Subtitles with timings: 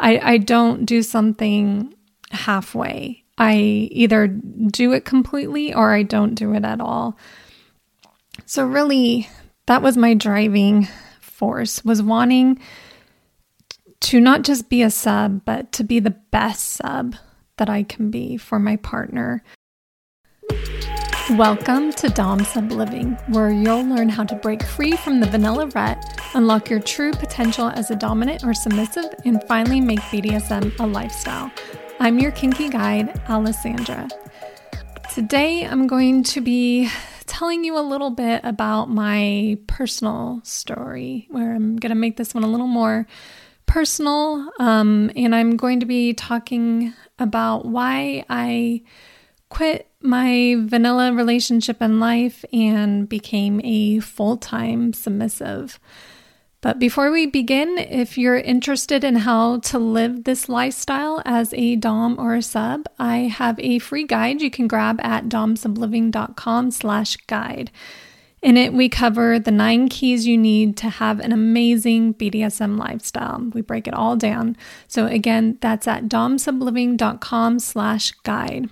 [0.00, 1.94] I, I don't do something
[2.30, 3.24] halfway.
[3.36, 7.16] I either do it completely or I don't do it at all.
[8.46, 9.28] So really
[9.66, 10.88] that was my driving
[11.20, 12.58] force was wanting
[14.00, 17.16] to not just be a sub, but to be the best sub
[17.58, 19.42] that I can be for my partner.
[21.36, 25.66] Welcome to Dom Sub Living, where you'll learn how to break free from the vanilla
[25.74, 26.02] rut,
[26.32, 31.52] unlock your true potential as a dominant or submissive, and finally make BDSM a lifestyle.
[32.00, 34.10] I'm your kinky guide, Alesandra.
[35.12, 36.88] Today, I'm going to be
[37.26, 42.32] telling you a little bit about my personal story, where I'm going to make this
[42.32, 43.06] one a little more
[43.66, 44.48] personal.
[44.58, 48.80] Um, and I'm going to be talking about why I
[49.50, 55.80] quit my vanilla relationship in life and became a full time submissive.
[56.60, 61.76] But before we begin, if you're interested in how to live this lifestyle as a
[61.76, 67.16] Dom or a sub, I have a free guide you can grab at domsubliving.com slash
[67.28, 67.70] guide.
[68.42, 73.50] In it, we cover the nine keys you need to have an amazing BDSM lifestyle.
[73.52, 74.56] We break it all down.
[74.88, 78.68] So again, that's at domsubliving.com slash guide.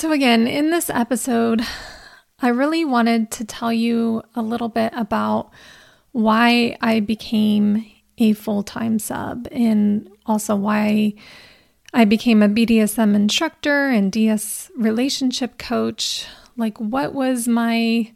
[0.00, 1.60] So, again, in this episode,
[2.40, 5.50] I really wanted to tell you a little bit about
[6.12, 7.84] why I became
[8.16, 11.12] a full time sub and also why
[11.92, 16.24] I became a BDSM instructor and DS relationship coach.
[16.56, 18.10] Like, what was my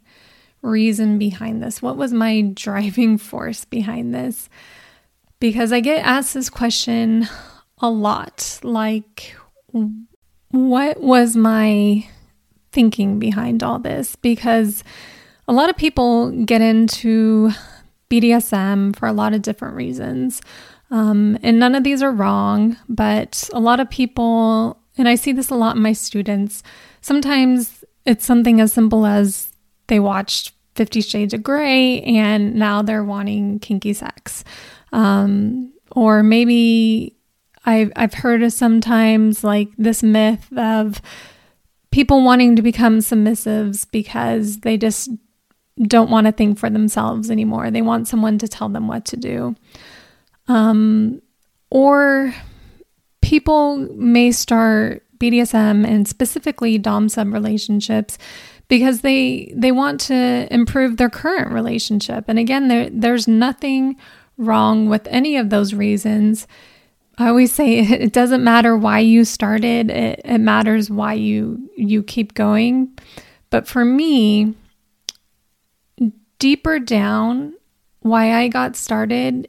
[0.63, 1.83] reason behind this?
[1.83, 4.49] What was my driving force behind this?
[5.39, 7.27] Because I get asked this question
[7.77, 9.35] a lot like,
[10.55, 12.07] what was my
[12.71, 14.15] thinking behind all this?
[14.15, 14.83] Because
[15.47, 17.51] a lot of people get into
[18.09, 20.41] BDSM for a lot of different reasons.
[20.91, 25.31] Um, and none of these are wrong, but a lot of people, and I see
[25.31, 26.63] this a lot in my students,
[27.01, 29.51] sometimes it's something as simple as
[29.87, 34.43] they watched Fifty Shades of Grey and now they're wanting kinky sex.
[34.91, 37.14] Um, or maybe
[37.65, 41.01] I've, I've heard of sometimes like this myth of
[41.91, 45.09] people wanting to become submissives because they just
[45.83, 47.71] don't want to think for themselves anymore.
[47.71, 49.55] They want someone to tell them what to do.
[50.47, 51.21] Um,
[51.69, 52.33] or
[53.21, 58.17] people may start BDSM and specifically dom sub relationships
[58.67, 62.25] because they they want to improve their current relationship.
[62.27, 63.95] And again, there there's nothing
[64.37, 66.47] wrong with any of those reasons.
[67.17, 72.03] I always say it doesn't matter why you started, it, it matters why you you
[72.03, 72.97] keep going.
[73.49, 74.53] But for me,
[76.39, 77.53] deeper down,
[77.99, 79.47] why I got started,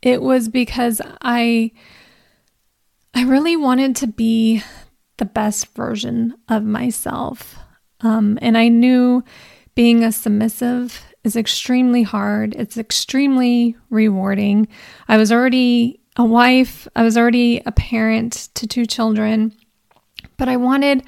[0.00, 1.72] it was because I
[3.14, 4.62] I really wanted to be
[5.18, 7.56] the best version of myself.
[8.00, 9.22] Um, and I knew
[9.74, 12.54] being a submissive is extremely hard.
[12.58, 14.66] It's extremely rewarding.
[15.08, 16.86] I was already a wife.
[16.94, 19.54] I was already a parent to two children,
[20.36, 21.04] but I wanted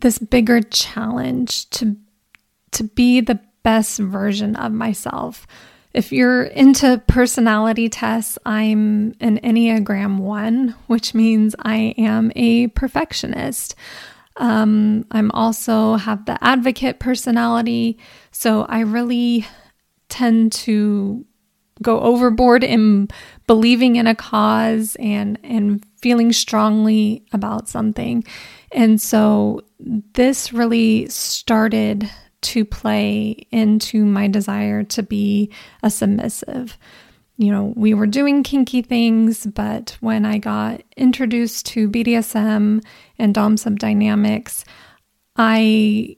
[0.00, 1.96] this bigger challenge to
[2.72, 5.46] to be the best version of myself.
[5.92, 13.74] If you're into personality tests, I'm an Enneagram 1, which means I am a perfectionist.
[14.38, 17.98] Um, I'm also have the advocate personality,
[18.30, 19.46] so I really
[20.08, 21.26] tend to
[21.82, 23.08] go overboard in
[23.46, 28.24] believing in a cause and and feeling strongly about something.
[28.72, 29.60] And so
[30.14, 32.10] this really started
[32.42, 36.76] to play into my desire to be a submissive.
[37.36, 42.84] You know, we were doing kinky things, but when I got introduced to BDSM
[43.18, 44.64] and Dom Sub dynamics,
[45.36, 46.16] I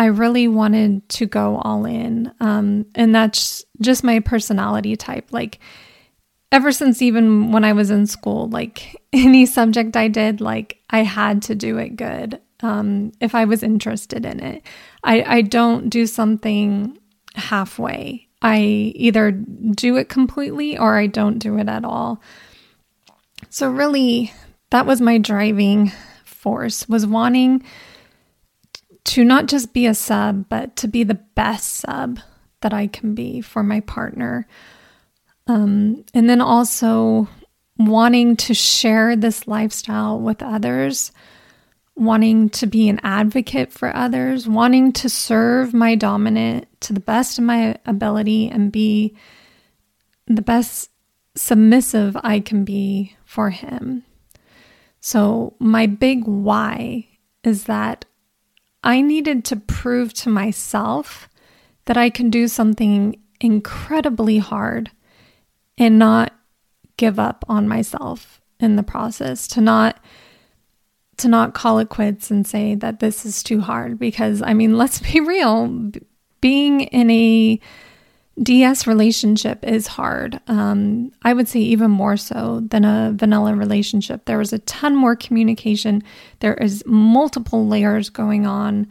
[0.00, 2.32] I really wanted to go all in.
[2.40, 5.26] Um, and that's just my personality type.
[5.30, 5.58] Like,
[6.50, 11.02] ever since even when I was in school, like any subject I did, like I
[11.02, 14.62] had to do it good um, if I was interested in it.
[15.04, 16.96] I, I don't do something
[17.34, 18.26] halfway.
[18.40, 18.60] I
[18.96, 22.22] either do it completely or I don't do it at all.
[23.50, 24.32] So really,
[24.70, 25.92] that was my driving
[26.24, 27.64] force was wanting
[29.10, 32.20] to not just be a sub, but to be the best sub
[32.60, 34.46] that I can be for my partner.
[35.48, 37.26] Um, and then also
[37.76, 41.10] wanting to share this lifestyle with others,
[41.96, 47.36] wanting to be an advocate for others, wanting to serve my dominant to the best
[47.36, 49.16] of my ability and be
[50.28, 50.88] the best
[51.34, 54.04] submissive I can be for him.
[55.00, 57.08] So, my big why
[57.42, 58.04] is that
[58.82, 61.28] I needed to prove to myself
[61.84, 64.90] that I can do something incredibly hard
[65.78, 66.34] and not
[66.96, 69.98] give up on myself in the process, to not
[71.16, 74.76] to not call it quits and say that this is too hard because I mean,
[74.78, 75.90] let's be real,
[76.40, 77.60] being in a
[78.42, 80.40] DS relationship is hard.
[80.46, 84.24] Um, I would say even more so than a vanilla relationship.
[84.24, 86.02] There is a ton more communication.
[86.40, 88.88] There is multiple layers going on.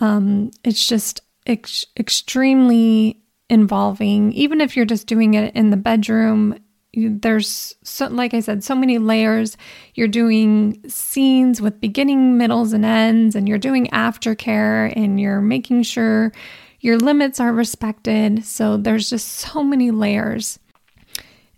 [0.00, 4.32] Um, it's just ex- extremely involving.
[4.32, 6.58] Even if you're just doing it in the bedroom,
[6.94, 9.56] there's so, like I said, so many layers.
[9.94, 15.84] You're doing scenes with beginning, middles, and ends, and you're doing aftercare, and you're making
[15.84, 16.32] sure
[16.82, 18.44] your limits are respected.
[18.44, 20.58] So there's just so many layers.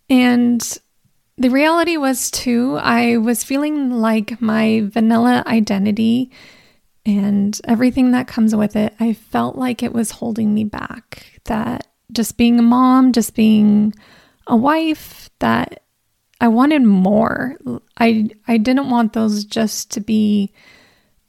[0.08, 0.78] And
[1.36, 6.30] the reality was, too, I was feeling like my vanilla identity
[7.06, 11.40] and everything that comes with it, I felt like it was holding me back.
[11.44, 13.94] That just being a mom, just being
[14.46, 15.84] a wife, that
[16.40, 17.56] I wanted more.
[17.98, 20.52] I I didn't want those just to be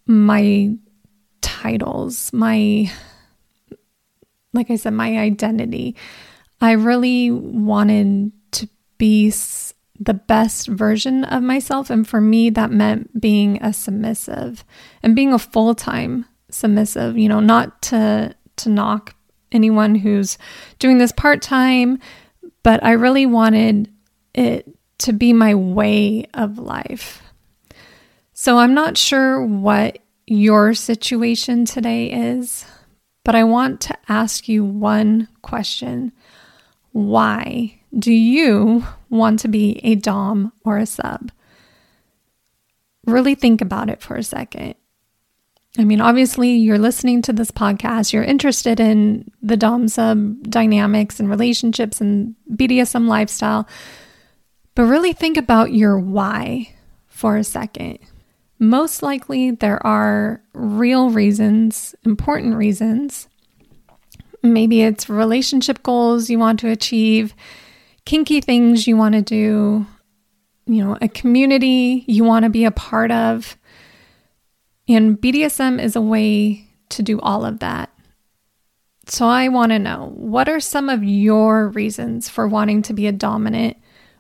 [0.05, 0.75] my
[1.41, 2.91] titles, my
[4.55, 5.95] like I said, my identity.
[6.61, 9.31] I really wanted to be
[9.99, 11.89] the best version of myself.
[11.89, 14.63] And for me, that meant being a submissive
[15.03, 19.15] and being a full time submissive, you know, not to, to knock
[19.51, 20.37] anyone who's
[20.79, 21.99] doing this part time,
[22.63, 23.91] but I really wanted
[24.33, 24.67] it
[24.99, 27.21] to be my way of life.
[28.33, 32.65] So I'm not sure what your situation today is.
[33.25, 36.13] But I want to ask you one question
[36.93, 41.31] Why do you want to be a Dom or a sub?
[43.05, 44.75] Really think about it for a second.
[45.77, 51.19] I mean, obviously, you're listening to this podcast, you're interested in the Dom sub dynamics
[51.19, 53.67] and relationships and BDSM lifestyle,
[54.75, 56.73] but really think about your why
[57.07, 57.97] for a second.
[58.57, 63.27] Most likely, there are real reasons, important reasons.
[64.41, 67.33] Maybe it's relationship goals you want to achieve,
[68.05, 69.85] kinky things you want to do,
[70.67, 73.57] you know, a community you want to be a part of.
[74.87, 77.91] And BDSM is a way to do all of that.
[79.07, 83.05] So I want to know what are some of your reasons for wanting to be
[83.07, 83.77] a dominant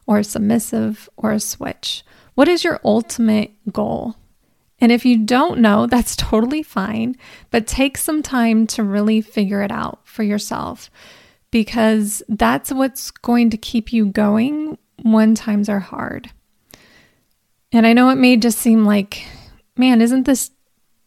[0.07, 2.03] or a submissive or a switch?
[2.35, 4.15] What is your ultimate goal?
[4.79, 7.15] And if you don't know, that's totally fine,
[7.51, 10.89] but take some time to really figure it out for yourself
[11.51, 16.29] because that's what's going to keep you going when times are hard.
[17.71, 19.25] And I know it may just seem like,
[19.77, 20.51] man, isn't this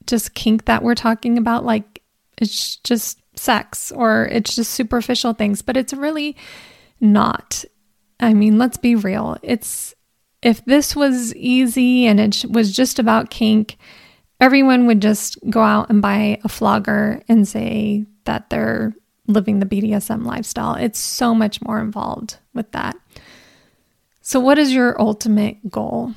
[0.06, 1.64] just kink that we're talking about?
[1.64, 2.02] Like
[2.38, 6.36] it's just sex or it's just superficial things, but it's really
[7.00, 7.64] not.
[8.20, 9.36] I mean, let's be real.
[9.42, 9.94] It's
[10.42, 13.76] if this was easy and it was just about kink,
[14.40, 18.94] everyone would just go out and buy a flogger and say that they're
[19.26, 20.74] living the BDSM lifestyle.
[20.74, 22.96] It's so much more involved with that.
[24.20, 26.14] So, what is your ultimate goal?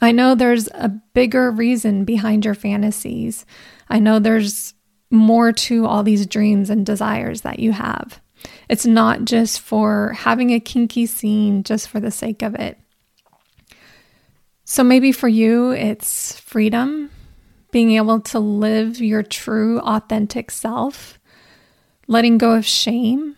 [0.00, 3.46] I know there's a bigger reason behind your fantasies.
[3.88, 4.74] I know there's
[5.10, 8.20] more to all these dreams and desires that you have.
[8.68, 12.78] It's not just for having a kinky scene just for the sake of it.
[14.68, 17.10] So maybe for you, it's freedom,
[17.70, 21.20] being able to live your true, authentic self,
[22.08, 23.36] letting go of shame,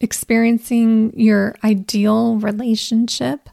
[0.00, 3.50] experiencing your ideal relationship.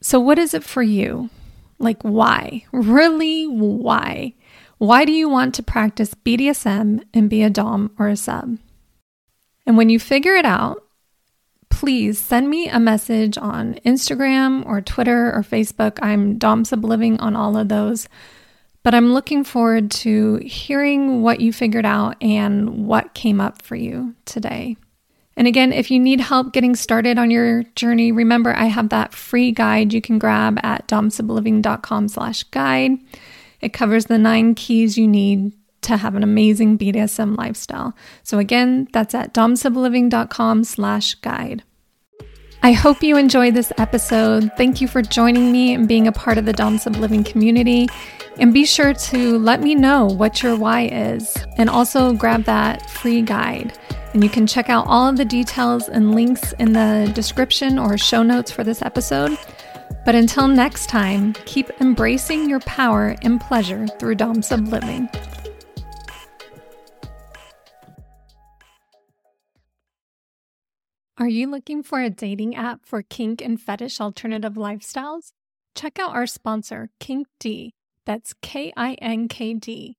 [0.00, 1.30] So, what is it for you?
[1.78, 2.64] Like, why?
[2.72, 4.34] Really, why?
[4.78, 8.58] Why do you want to practice BDSM and be a Dom or a sub?
[9.64, 10.83] And when you figure it out,
[11.74, 15.98] please send me a message on Instagram or Twitter or Facebook.
[16.00, 18.08] I'm Dom Living on all of those.
[18.84, 23.74] But I'm looking forward to hearing what you figured out and what came up for
[23.74, 24.76] you today.
[25.36, 29.12] And again, if you need help getting started on your journey, remember I have that
[29.12, 32.92] free guide you can grab at domsubliving.com slash guide.
[33.60, 35.52] It covers the nine keys you need
[35.84, 37.94] to have an amazing BDSM lifestyle.
[38.22, 41.62] So again, that's at domsubliving.com slash guide.
[42.64, 44.50] I hope you enjoyed this episode.
[44.56, 47.88] Thank you for joining me and being a part of the Dom Sub Living community.
[48.38, 52.88] And be sure to let me know what your why is, and also grab that
[52.88, 53.78] free guide.
[54.14, 57.98] And you can check out all of the details and links in the description or
[57.98, 59.36] show notes for this episode.
[60.06, 65.08] But until next time, keep embracing your power and pleasure through Dom Sub Living.
[71.24, 75.32] Are you looking for a dating app for kink and fetish alternative lifestyles?
[75.74, 77.72] Check out our sponsor, Kink D.
[78.04, 79.96] That's K I N K D.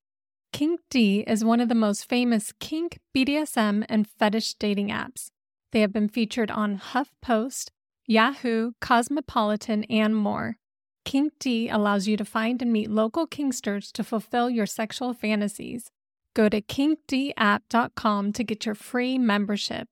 [0.53, 5.31] Kink D is one of the most famous kink, BDSM, and fetish dating apps.
[5.71, 7.71] They have been featured on HuffPost,
[8.05, 10.57] Yahoo, Cosmopolitan, and more.
[11.05, 15.89] Kink D allows you to find and meet local kinksters to fulfill your sexual fantasies.
[16.35, 19.87] Go to kinkdapp.com to get your free membership.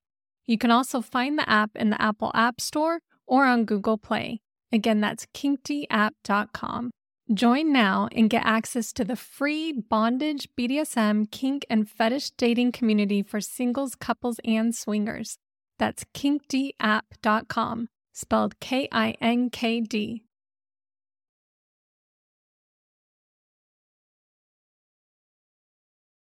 [0.46, 4.42] You can also find the app in the Apple App Store or on Google Play.
[4.72, 6.92] Again, that's kinkdapp.com.
[7.34, 13.24] Join now and get access to the free bondage, BDSM, kink, and fetish dating community
[13.24, 15.38] for singles, couples, and swingers.
[15.80, 20.24] That's kinkdapp.com, spelled K I N K D.